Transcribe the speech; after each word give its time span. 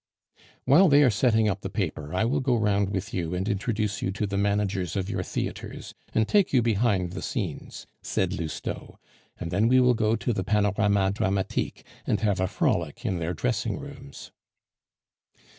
"While 0.65 0.87
they 0.89 1.03
are 1.03 1.11
setting 1.11 1.47
up 1.47 1.61
the 1.61 1.69
paper, 1.69 2.11
I 2.15 2.25
will 2.25 2.39
go 2.39 2.55
round 2.55 2.89
with 2.89 3.13
you 3.13 3.35
and 3.35 3.47
introduce 3.47 4.01
you 4.01 4.11
to 4.13 4.25
the 4.25 4.35
managers 4.35 4.95
of 4.95 5.11
your 5.11 5.21
theatres, 5.21 5.93
and 6.15 6.27
take 6.27 6.51
you 6.51 6.63
behind 6.63 7.11
the 7.11 7.21
scenes," 7.21 7.85
said 8.01 8.33
Lousteau. 8.33 8.97
"And 9.39 9.51
then 9.51 9.67
we 9.67 9.79
will 9.79 9.93
go 9.93 10.15
to 10.15 10.33
the 10.33 10.43
Panorama 10.43 11.11
Dramatique, 11.11 11.83
and 12.07 12.19
have 12.21 12.39
a 12.39 12.47
frolic 12.47 13.05
in 13.05 13.19
their 13.19 13.35
dressing 13.35 13.77
rooms." 13.77 14.31